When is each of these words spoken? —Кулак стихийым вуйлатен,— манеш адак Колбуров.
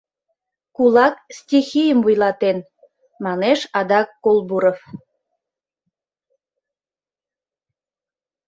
—Кулак 0.75 1.15
стихийым 1.37 1.99
вуйлатен,— 2.05 2.57
манеш 3.23 3.59
адак 3.79 4.07
Колбуров. 4.23 4.79